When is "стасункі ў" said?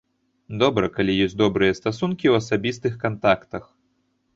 1.83-2.35